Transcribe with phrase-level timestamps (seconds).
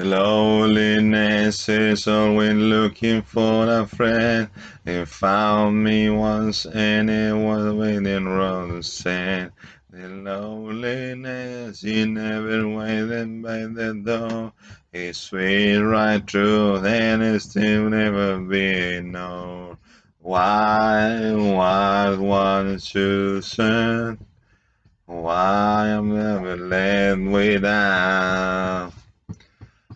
[0.00, 4.48] Loneliness is always looking for a friend.
[4.86, 9.50] It found me once and it was waiting round sand.
[9.90, 14.52] The loneliness you never waited by the door.
[14.92, 19.78] It's sweet right through and it still never be known.
[20.20, 24.24] Why, why, one chosen?
[25.06, 28.92] Why I'm never led without?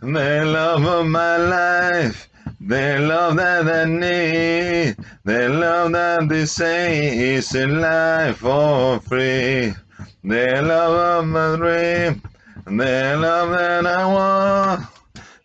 [0.02, 2.28] The love of my life,
[2.60, 9.72] the love that I need, the love that they say is a life for free,
[10.24, 12.20] the love of my dream,
[12.64, 14.86] the love that I want,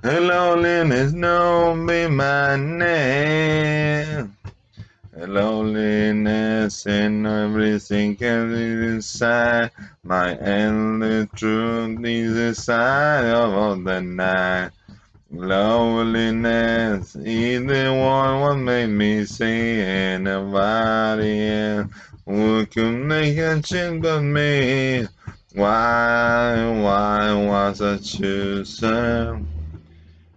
[0.02, 4.37] the loneliness know be my name.
[5.26, 9.72] Loneliness and everything can be inside.
[10.04, 14.70] My endless truth is the sign of all the night.
[15.32, 21.88] Loneliness is the one what made me see and nobody else
[22.28, 25.08] who could make a change but me.
[25.56, 29.48] Why, why was I chosen?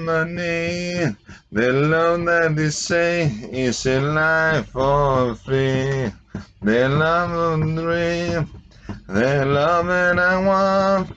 [0.04, 1.16] my need,
[1.52, 6.10] the love that they say is a life for free,
[6.60, 8.48] the love of dream,
[9.06, 11.10] the love that I want,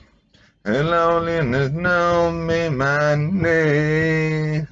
[0.63, 4.67] the loneliness know me my name.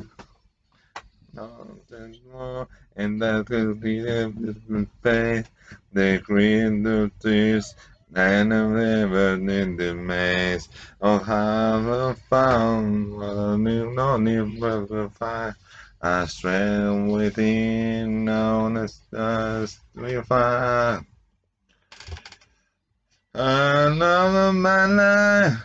[1.34, 5.50] Nothing more, and that could be different faith,
[5.92, 7.73] the green the tears.
[8.16, 10.69] And I've never in the maze
[11.02, 15.55] of have found no need to find.
[16.00, 21.05] I strength within known as us we find.
[23.33, 25.58] My life,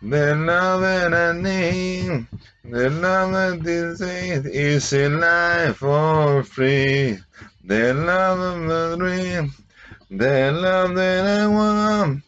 [0.00, 2.26] the love that I need,
[2.62, 7.18] the love that disease is a life for free,
[7.64, 9.52] the love of my dream.
[10.08, 12.22] The love that I want,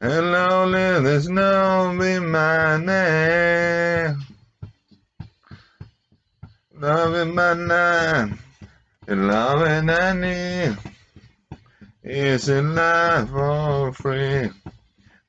[0.00, 4.22] and lonely there's no be my name.
[6.78, 8.38] Love in my name,
[9.08, 10.78] and love and I need.
[12.04, 14.50] is a life for free.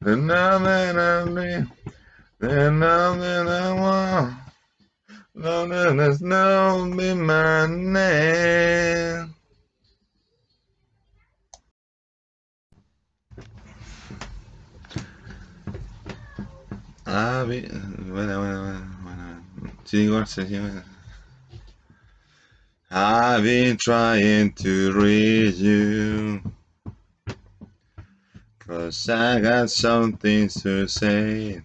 [0.02, 1.68] The love that I need,
[2.38, 4.34] the love that I want.
[5.34, 9.34] Love that there's no be my name.
[17.18, 17.80] Ah, bueno,
[18.12, 19.42] bueno, bueno,
[19.86, 20.84] sí, sí, bueno.
[22.92, 26.42] I've been trying to reach you.
[28.68, 31.62] Cause I got something to say.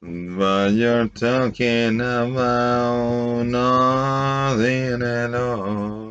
[0.00, 6.01] But you're talking about nothing at all.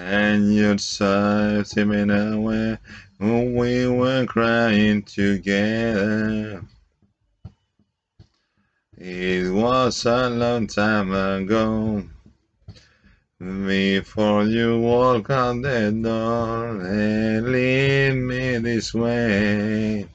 [0.00, 2.78] And you're so swimming away
[3.18, 6.62] when we were crying together.
[8.96, 12.04] It was a long time ago.
[13.40, 20.06] Before you walk out the door and leave me this way,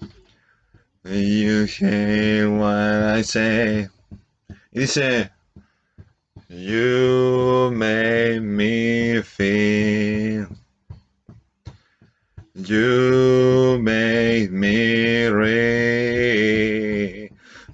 [1.03, 3.89] you hear what I say.
[4.85, 5.29] Said,
[6.55, 10.47] You made me feel.
[12.53, 16.51] You made me ready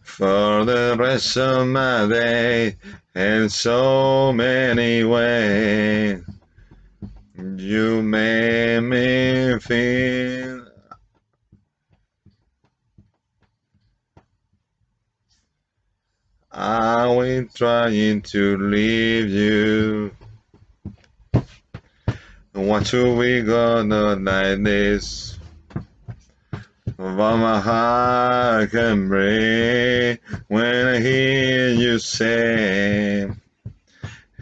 [0.02, 2.78] for the rest of my day
[3.16, 6.24] in so many ways.
[7.36, 10.69] You made me feel.
[16.62, 20.12] I will trying to leave you.
[22.52, 25.40] What should we gonna like this?
[26.98, 30.20] But my heart can break
[30.50, 33.32] when I hear you say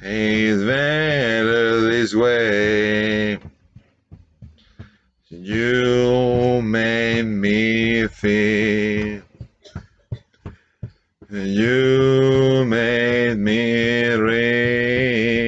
[0.02, 3.38] It's better this way.
[5.30, 8.57] You made me feel.
[11.68, 15.44] You made me ready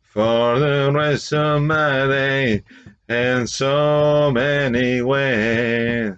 [0.00, 2.62] for the rest of my day
[3.06, 6.14] in so many ways.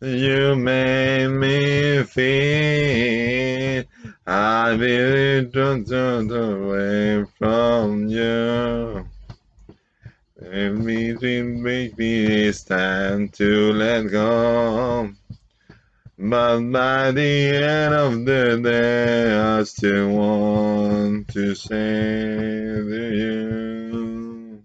[0.00, 3.84] You made me feel
[4.26, 9.06] I really don't turn away from you.
[10.50, 15.12] Everything maybe me stand to let go.
[16.22, 24.62] But by the end of the day, I still want to say to you.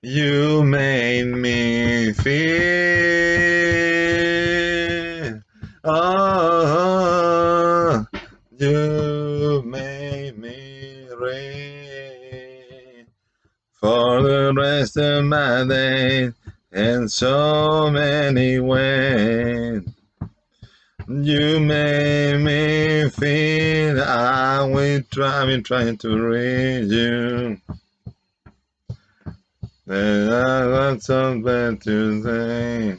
[0.00, 2.32] You made me feel.
[5.84, 6.66] Oh,
[8.58, 9.13] you
[14.44, 16.34] the rest of my days
[16.70, 19.82] in so many ways.
[21.08, 27.58] You made me feel I will try, been trying to reach you.
[29.86, 32.96] And I got something to say.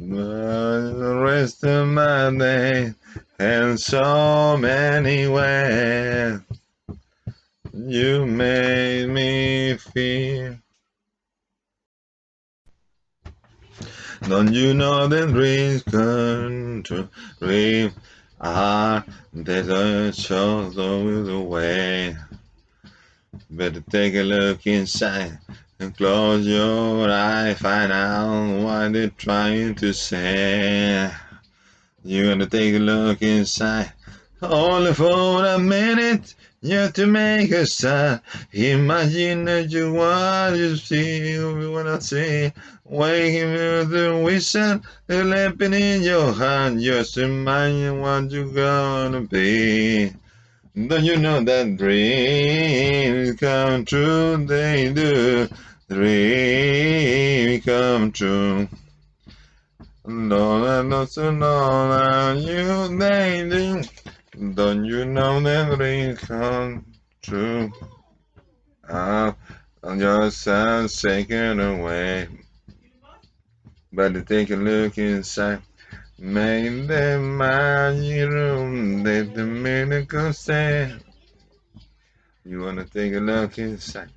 [0.00, 2.94] But the rest of my day
[3.38, 6.40] in so many ways.
[7.88, 10.58] You made me feel.
[14.28, 17.08] Don't you know that dreams come true?
[17.40, 17.94] Dreams
[18.40, 19.04] are
[19.42, 22.16] desert shows the way.
[23.48, 25.38] Better take a look inside
[25.78, 27.54] and close your eye.
[27.54, 31.10] Find out what they're trying to say.
[32.04, 33.92] You gotta take a look inside.
[34.42, 36.34] Only for a minute,
[36.64, 38.22] just to make a start.
[38.52, 42.54] Imagine that you want you see what I say.
[42.86, 46.80] Waking up the whistle, the lamp in your hand.
[46.80, 50.10] Just imagine what you're gonna be.
[50.74, 54.46] Don't you know that dreams come true?
[54.46, 55.48] They do.
[55.90, 58.68] Dreams come true.
[60.06, 63.82] Lord, I know so know you they do.
[64.40, 66.86] Don't you know that dreams come
[67.20, 67.70] true?
[68.88, 69.34] Ah,
[69.82, 72.26] I'm just a second away.
[73.92, 75.60] But take a look inside.
[76.18, 81.04] Make the magic room that the miracle stand.
[82.42, 84.08] You wanna take a look inside?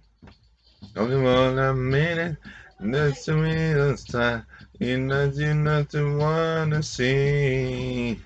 [0.96, 2.38] Only one a minute,
[2.80, 4.46] that's a minute time.
[4.80, 8.22] Not to wanna see.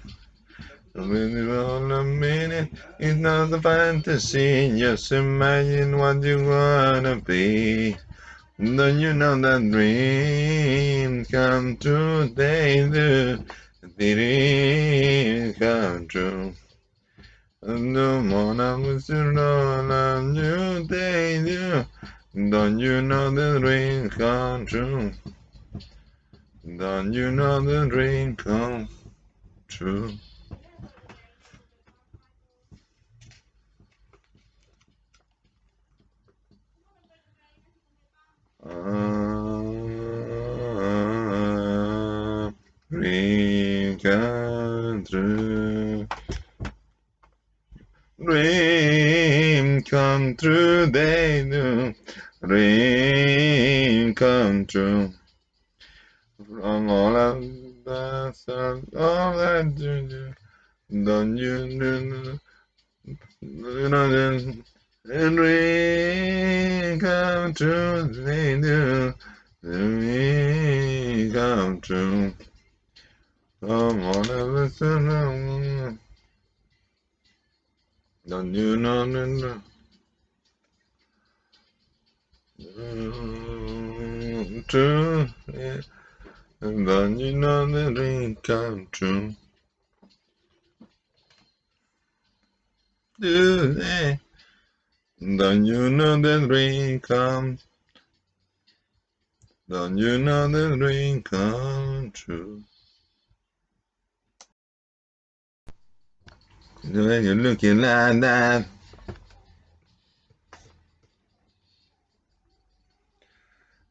[0.99, 4.79] A minute, it's not a fantasy.
[4.79, 7.95] Just imagine what you wanna be.
[8.59, 12.29] Don't you know that dreams come true?
[12.29, 13.45] They do.
[13.95, 16.55] Dreams come true.
[17.61, 19.13] No more I was they
[21.45, 21.85] do.
[22.49, 25.13] Don't you know the dream come true?
[26.75, 28.89] Don't you know the dream come
[29.67, 30.17] true?
[45.03, 46.07] Dream.
[48.19, 51.93] Dream come true, they do.
[52.45, 55.13] Dream come true.
[56.45, 57.41] From all of
[57.85, 60.33] the stuff, all I do, do.
[61.03, 62.39] Don't you know?
[63.41, 64.63] You know then.
[65.05, 69.13] And dream come true, they do.
[69.63, 72.33] Dream come true.
[73.61, 75.97] Come on, ever so
[78.47, 79.03] Don't you know?
[79.03, 79.61] No, no.
[84.69, 85.81] True, yeah.
[86.61, 89.35] And don't you know the dream come true?
[93.19, 94.17] Do they?
[95.19, 97.59] Don't you know the dream come?
[99.67, 102.63] Don't you know the dream come true?
[106.89, 108.65] When eh, you're looking like that,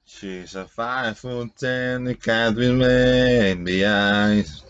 [0.07, 4.65] she's a five foot ten cat with baby eyes.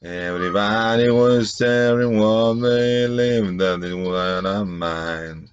[0.00, 5.48] Everybody was staring what they lived that it was not mine.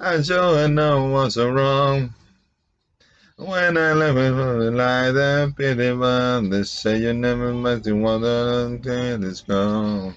[0.00, 2.14] I sure know what's wrong.
[3.44, 8.22] When I left the light, that pity one, they say you never met the one
[8.22, 10.14] until it's gone.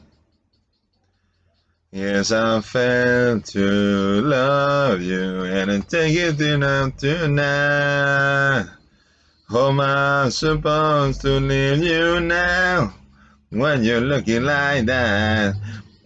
[1.92, 8.68] Yes, I felt to love you and I take it enough tonight.
[9.50, 12.94] How am I supposed to leave you now
[13.50, 15.56] when you're looking like that?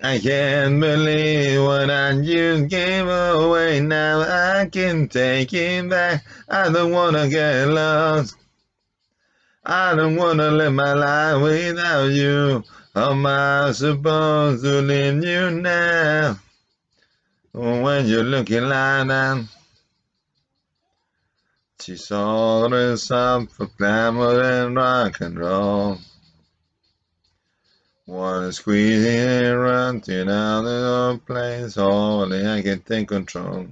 [0.01, 3.81] I can't believe what I just gave away.
[3.81, 6.23] Now I can take it back.
[6.47, 8.37] I don't wanna get lost.
[9.65, 12.63] I don't wanna live my life without you.
[12.95, 16.39] How am I supposed to leave you now
[17.51, 19.47] when you're looking like that?
[21.81, 25.97] She's always up for glamour and rock and roll.
[28.09, 33.67] Wanna squeeze in run to another place, only I can take control.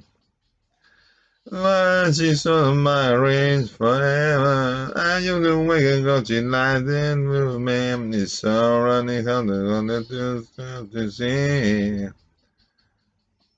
[1.49, 4.93] But she's on my reach forever.
[4.95, 8.13] And you can wake and go to light and movement.
[8.13, 10.45] It's so running on the to,
[10.85, 12.07] to see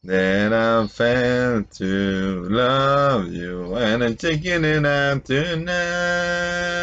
[0.05, 6.79] that I failed to love you and I'm taking it out tonight.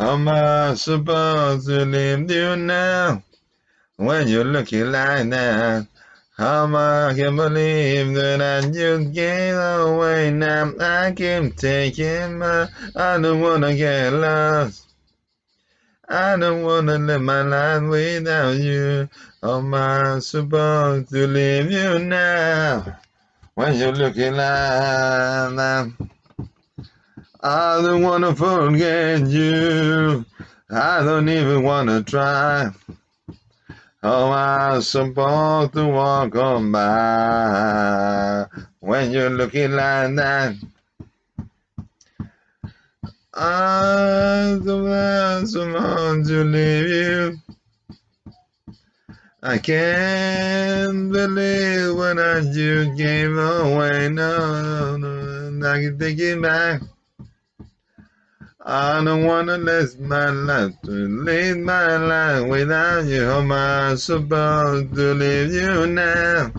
[0.00, 3.22] Am I supposed to leave you now
[3.96, 5.86] when you're looking like that?
[6.36, 10.72] How am I can believe that I just gave away now?
[10.80, 14.84] I keep taking my, I don't wanna get lost.
[16.08, 19.08] I don't wanna live my life without you.
[19.44, 22.98] Am I supposed to leave you now?
[23.54, 26.13] When you're looking like that.
[27.46, 30.24] I don't wanna forget you.
[30.70, 32.70] I don't even wanna try.
[34.02, 38.46] How am I supposed to walk on by
[38.80, 40.54] when you're looking like that?
[43.34, 47.36] The man supposed to leave you.
[49.42, 54.08] I can't believe what I just gave away.
[54.08, 56.80] No, no, no, I can take it back.
[58.66, 63.26] I don't wanna live my life to live my life without you.
[63.26, 66.50] How am I supposed to leave you now?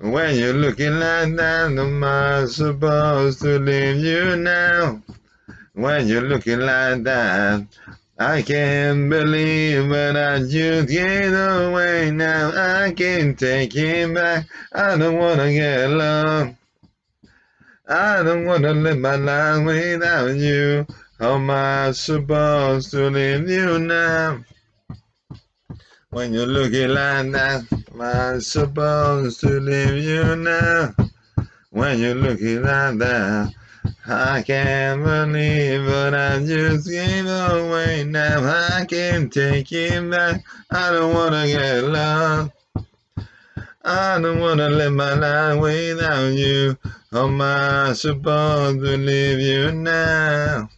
[0.00, 5.00] When you're looking like that, how am I supposed to leave you now?
[5.74, 7.64] When you're looking like that,
[8.18, 12.10] I can't believe what I just gave away.
[12.10, 12.50] Now
[12.84, 14.46] I can't take it back.
[14.72, 16.55] I don't wanna get lost.
[17.88, 20.84] I don't wanna live my life without you.
[21.20, 24.44] How am I supposed to leave you now?
[26.10, 30.94] When you're looking like that, am I supposed to leave you now?
[31.70, 33.52] When you're looking like that,
[34.08, 38.02] I can't believe what I just gave away.
[38.02, 40.42] Oh, now I can't take it back.
[40.72, 42.55] I don't wanna get lost.
[43.88, 46.76] I don't wanna live my life without you.
[47.12, 50.68] How am I supposed to leave you now?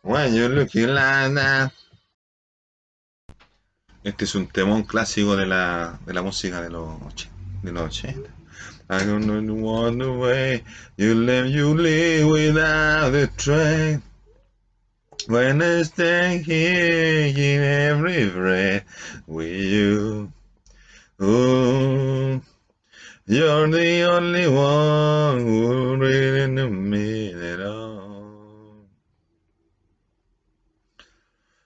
[0.00, 1.72] When you're looking like that.
[4.02, 7.28] Este es un temón clásico de la, de la música de los,
[7.62, 8.30] de los 80.
[8.88, 10.64] I don't want the way
[10.96, 14.02] you live, you live without a train.
[15.26, 18.84] When I stay here in every breath
[19.26, 20.32] with you.
[21.24, 22.40] Oh,
[23.26, 28.88] you're the only one who really knew me at all.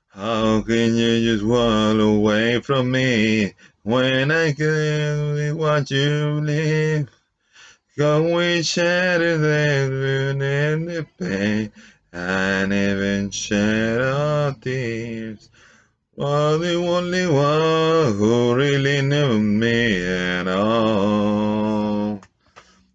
[0.09, 7.09] How can you just walk away from me when I could watch you live?
[7.97, 11.73] Cause we shared the pain and the pain,
[12.13, 15.49] and even shed our tears.
[16.19, 22.23] You're the only one who really knew me at all.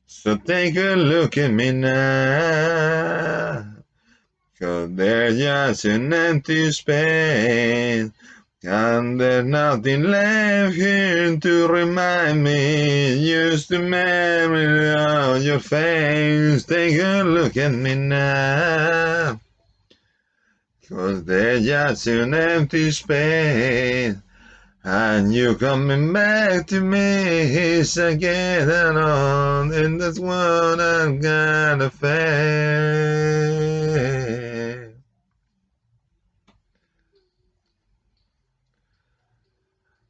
[0.08, 3.64] So take a look at me now.
[4.60, 8.10] Cause there's just an empty space.
[8.64, 13.24] And there's nothing left here to remind me.
[13.24, 16.64] Just the memory of your face.
[16.64, 19.40] Take a look at me now.
[20.92, 24.18] Cause there's just an empty space.
[24.84, 32.12] And you coming back to me again and on, and that's what I'm gonna face.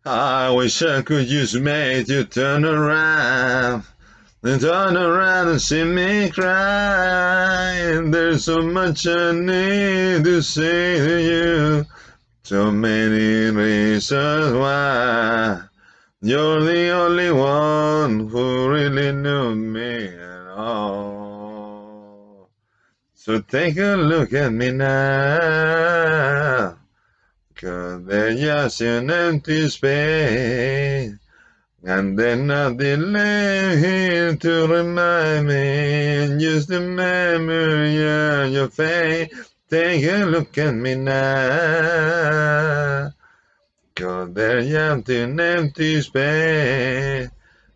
[0.04, 3.84] I wish I could just make you turn around.
[4.44, 8.02] Then turn around and see me cry.
[8.04, 11.86] There's so much I need to say to you.
[12.42, 15.62] So many reasons why.
[16.22, 22.50] You're the only one who really knew me at all.
[23.14, 25.60] So take a look at me now.
[27.54, 31.21] Cause there's just an empty space.
[31.84, 36.38] And there's nothing left here to remind me.
[36.40, 39.30] Just a memory of your face.
[39.68, 41.22] Take a look at me now.
[43.96, 47.30] Cause there's just an empty space.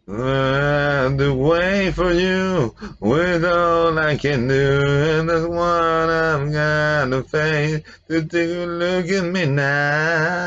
[0.08, 7.24] And to wait for you with all I can do, and that's what I'm gonna
[7.24, 7.82] face.
[8.08, 10.46] To take a look at me now.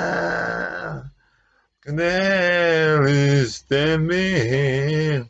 [1.86, 2.67] There
[3.08, 5.28] is standing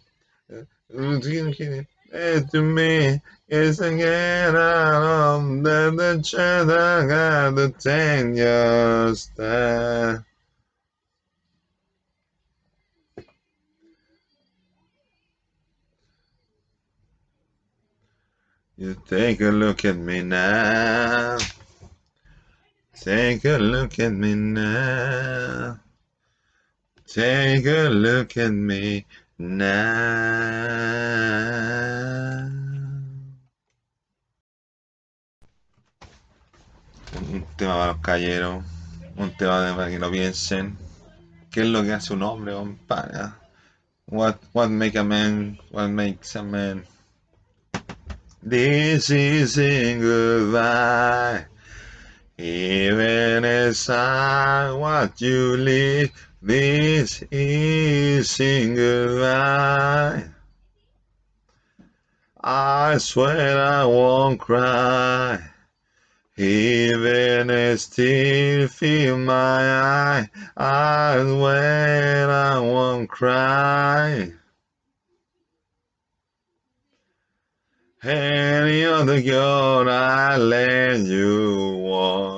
[2.50, 6.22] to me is again on the, the
[6.70, 10.24] I got to take your stand.
[18.76, 21.38] You take a look at me now.
[22.94, 25.80] Take a look at me now.
[27.18, 29.04] Take a look at me
[29.40, 29.58] now.
[37.32, 38.64] Un tema para los cayeros,
[39.16, 40.78] un tema para que lo piensen.
[41.50, 43.32] ¿Qué es lo que hace un hombre, compadre?
[44.06, 45.58] What, what make a man?
[45.72, 46.84] What makes a man?
[48.44, 51.46] This is saying goodbye.
[52.38, 60.24] Even as I watch you leave, this is saying goodbye.
[62.40, 65.40] I swear I won't cry.
[66.36, 74.32] Even as tears fill my eye, I swear I won't cry.
[78.04, 82.37] Any other girl I let you away.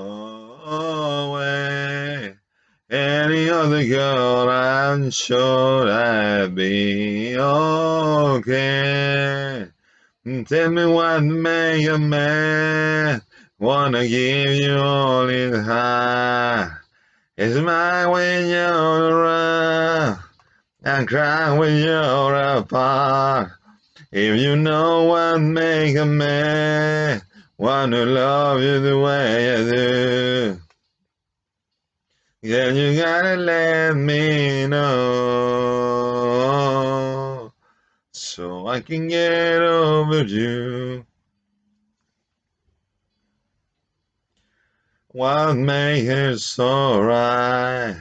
[2.90, 8.48] Any other girl I'm sure I'd be okay.
[10.48, 13.22] Tell me what make a man
[13.60, 16.72] wanna give you all his heart.
[17.36, 20.18] It's mine when you're around.
[20.84, 23.52] I cry when you're apart.
[24.10, 27.22] If you know what make a man
[27.56, 30.59] wanna love you the way I do,
[32.42, 35.60] then you gotta let me know
[38.12, 41.04] so I can get over you.
[45.08, 48.00] What makes it so right?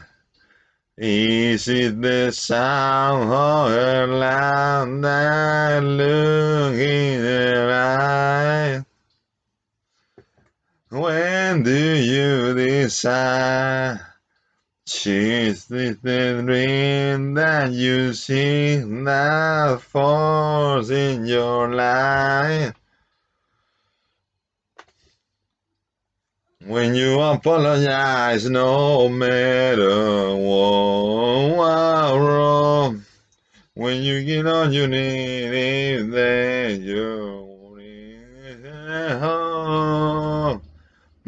[0.95, 8.85] Is it the sound of her loud that look in her eye?
[10.89, 14.08] When do you decide?
[14.89, 22.73] She's the dream that you see that falls in your life.
[26.65, 33.05] When you apologize, no matter what, wrong.
[33.75, 37.39] When you get on your knees, that you're.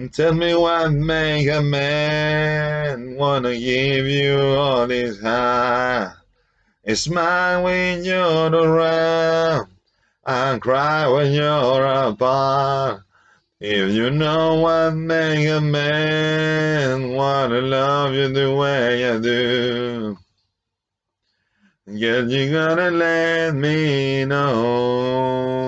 [0.09, 6.17] Tell me what make a man wanna give you all his heart.
[6.83, 9.67] It's mine when you're around.
[10.25, 13.03] I cry when you're apart.
[13.59, 20.17] If you know what make a man wanna love you the way I do,
[21.85, 25.61] guess you gotta let me know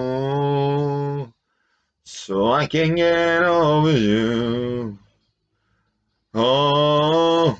[2.25, 4.97] so I can get over you.
[6.33, 7.59] Oh,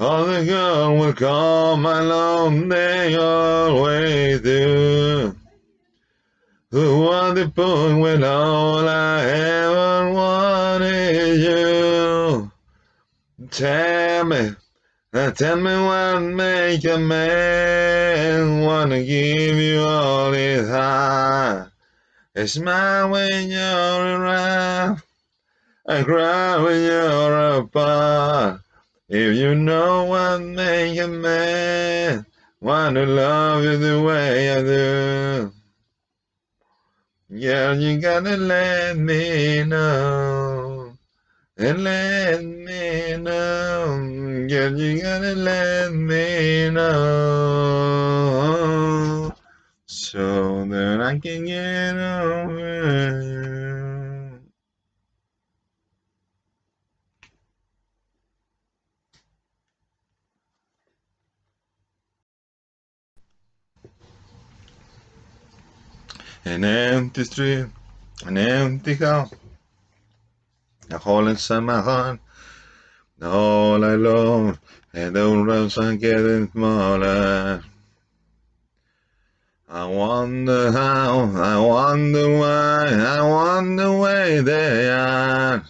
[0.00, 5.36] other girl will come along, they always do.
[6.72, 12.50] Who are the point when all I ever wanted is you?
[13.48, 14.50] Tell me,
[15.12, 21.69] tell me what make a man wanna give you all his heart.
[22.32, 25.02] It's mine when you're around,
[25.84, 28.60] I cry when you're apart.
[29.08, 32.24] If you know what make a man
[32.60, 35.52] wanna love you the way I do.
[37.30, 40.92] Yeah, you gotta let me know.
[41.56, 44.46] And let me know.
[44.48, 47.70] Yeah, you gotta let me know.
[49.86, 50.49] So
[50.80, 52.70] that I can get over.
[66.46, 67.66] An empty street,
[68.24, 69.34] an empty house,
[70.90, 72.20] a hole inside my heart.
[73.22, 74.58] All alone,
[74.94, 77.62] and the roads are getting smaller.
[79.72, 85.64] I wonder how, I wonder why, I wonder where they are.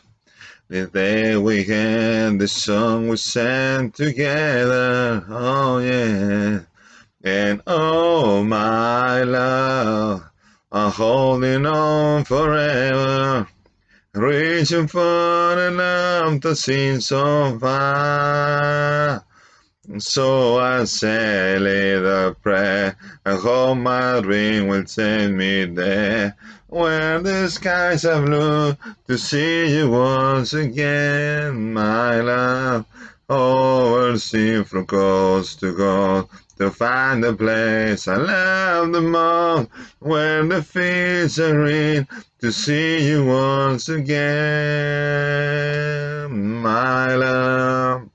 [0.68, 6.60] The day we had the song we sang together, oh yeah.
[7.22, 10.24] And oh my love,
[10.72, 13.46] I'm holding on forever.
[14.14, 14.98] Reaching for
[15.56, 19.26] the love that seems so far.
[19.98, 22.96] So I say little prayer.
[23.26, 26.36] I hope my dream will send me there.
[26.68, 28.76] Where the skies are blue
[29.08, 32.84] to see you once again, my love.
[33.28, 39.70] Oh, Over sea from coast to coast to find the place I love the most.
[39.98, 42.06] Where the fields are green
[42.40, 44.20] to see you once again,
[46.62, 48.09] my love.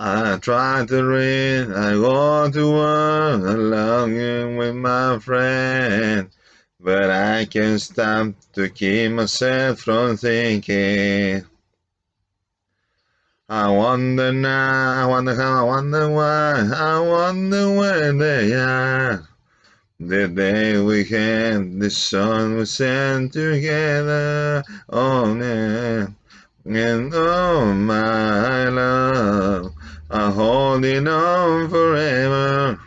[0.00, 6.30] I try to read, I go to work along with my friend,
[6.78, 11.44] but I can't stop to keep myself from thinking.
[13.48, 19.28] I wonder now, I wonder how, I wonder why, I wonder where they are.
[19.98, 26.14] The day we had the sun we sent together, oh man,
[26.64, 29.74] and oh my love,
[30.10, 32.80] I'm holding on forever,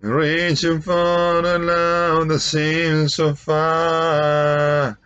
[0.00, 4.98] reaching for the love that seems so far.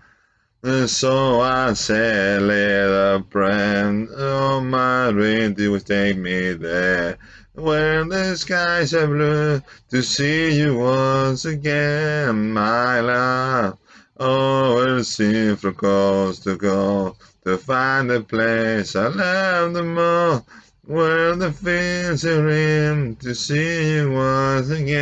[0.63, 7.19] And so I said, a prayer, oh my dream will take me there.
[7.55, 13.77] Where the skies are blue to see you once again, my love.
[14.19, 20.45] Oh, we'll see from coast to coast to find the place I love the most.
[20.91, 24.99] Where the fields are in to see you once again.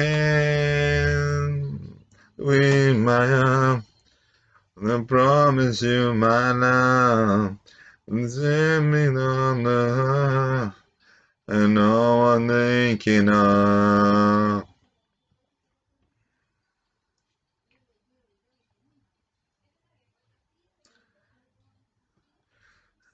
[2.37, 3.85] With my arm,
[4.85, 7.57] I promise you my love.
[8.07, 10.75] Send me on the
[11.47, 14.65] and no one thinking of.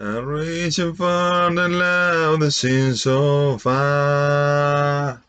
[0.06, 5.22] I'm reaching for the love that seems so far.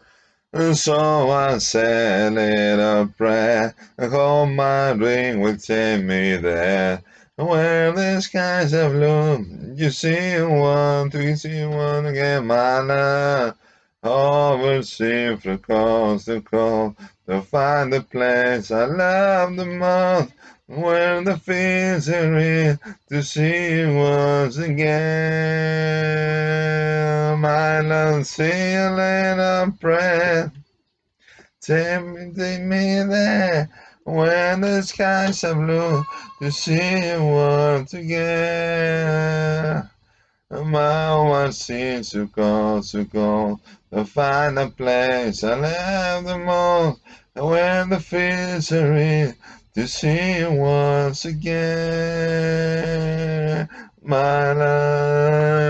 [0.51, 3.73] And so I said a prayer.
[3.97, 7.01] I hope my dream will take me there.
[7.37, 9.45] Where the skies are blue,
[9.77, 13.57] you see one, you see one again, my love.
[14.03, 20.33] Over sea from coast to coast to find the place I love the most.
[20.67, 24.95] Where the fields are in to see you once again.
[27.39, 30.51] My love, a little prayer.
[31.61, 33.69] Take me, take me there.
[34.05, 36.03] When the skies are blue
[36.39, 39.87] to see you once again.
[40.49, 43.59] My one seems to go, to go,
[43.93, 47.01] to find a place I love the most.
[47.35, 49.35] When the fields are in,
[49.75, 51.59] to see you once again,
[54.03, 55.65] my love.